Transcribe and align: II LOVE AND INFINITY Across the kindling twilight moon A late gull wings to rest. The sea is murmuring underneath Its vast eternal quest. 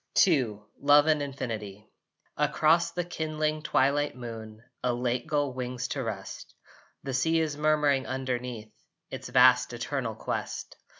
II 0.25 0.61
LOVE 0.79 1.05
AND 1.05 1.21
INFINITY 1.21 1.87
Across 2.35 2.93
the 2.93 3.03
kindling 3.05 3.61
twilight 3.61 4.15
moon 4.15 4.63
A 4.83 4.91
late 4.95 5.27
gull 5.27 5.53
wings 5.53 5.87
to 5.89 6.01
rest. 6.01 6.55
The 7.03 7.13
sea 7.13 7.39
is 7.39 7.55
murmuring 7.55 8.07
underneath 8.07 8.71
Its 9.11 9.29
vast 9.29 9.73
eternal 9.73 10.15
quest. 10.15 10.75